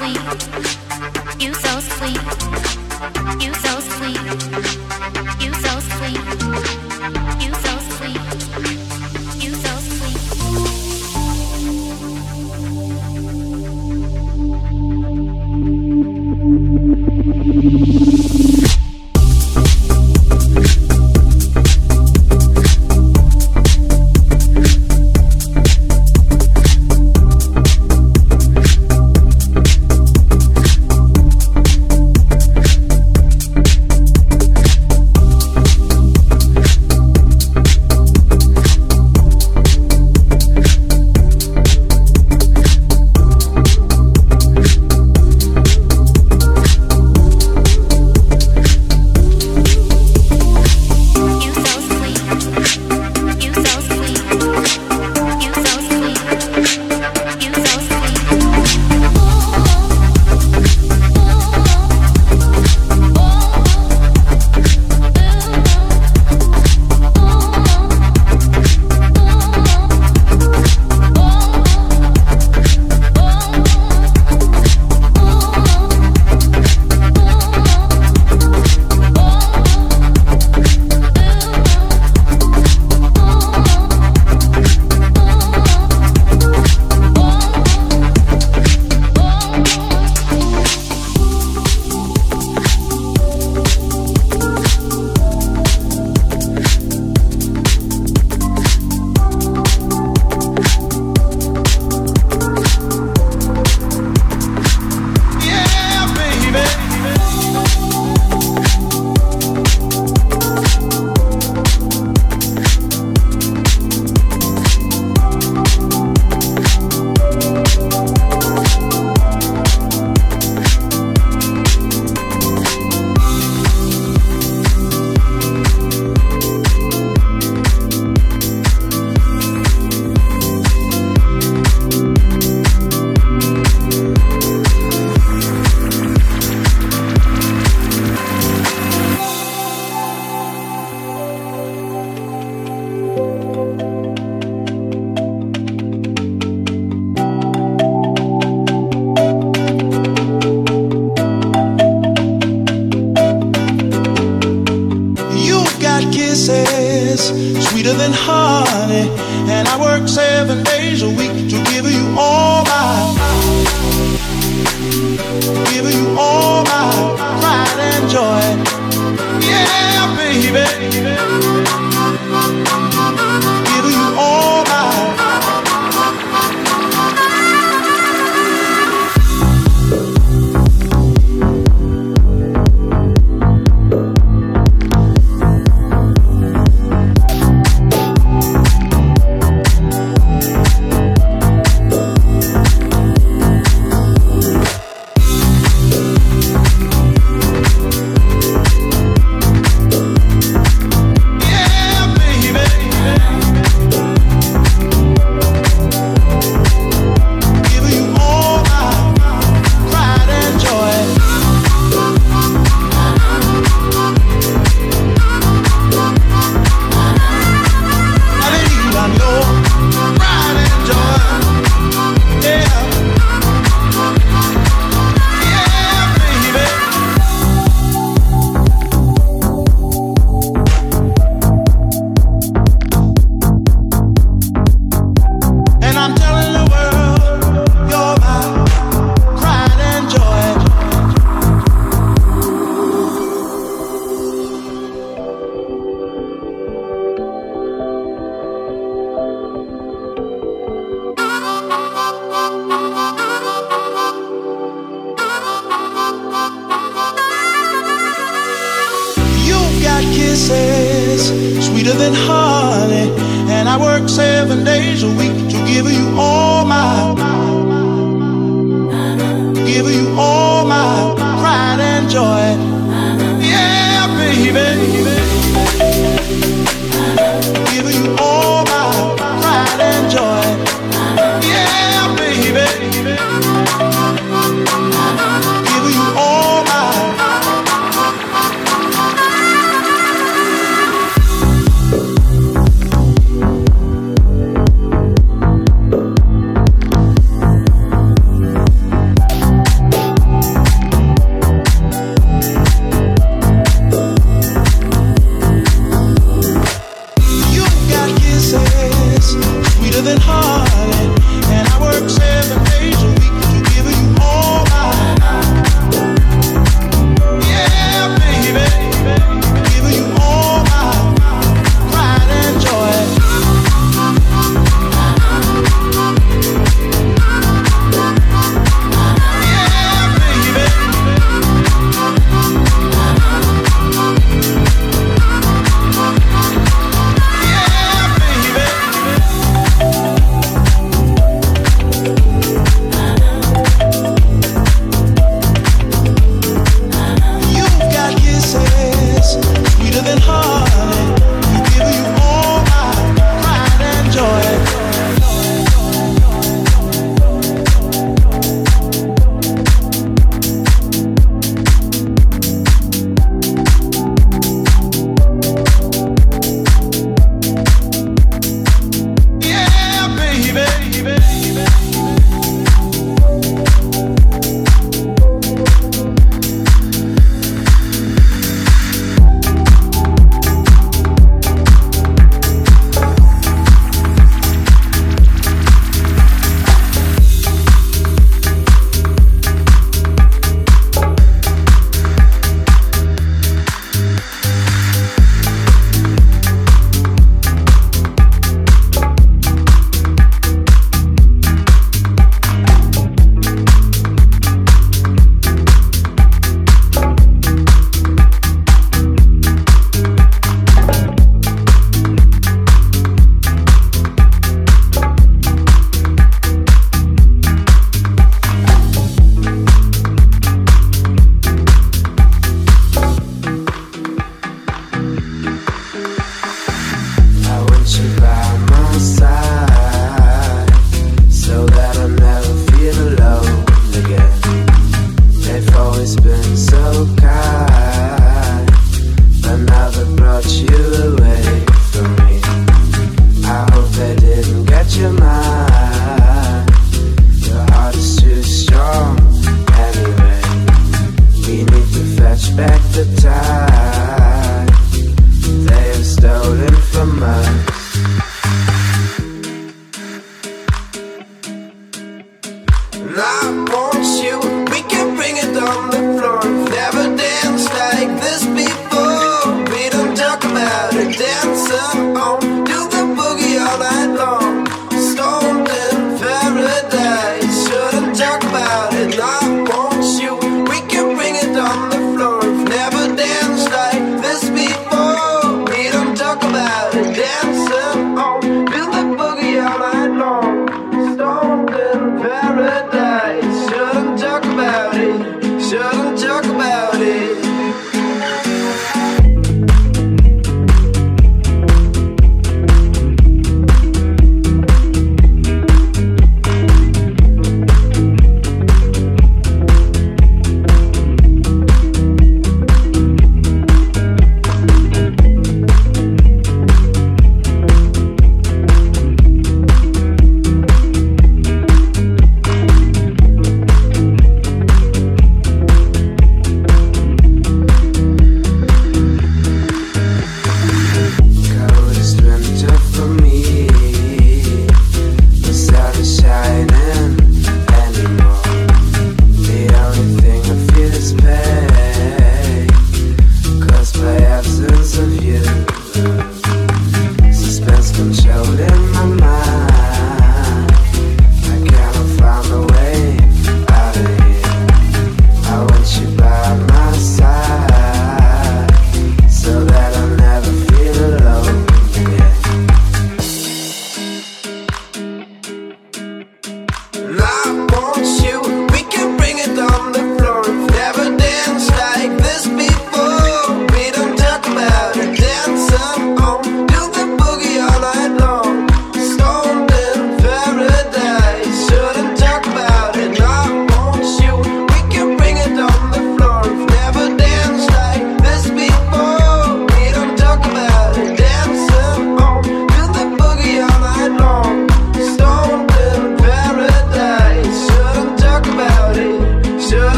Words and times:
sweet, 0.00 1.42
you 1.42 1.52
so 1.52 1.79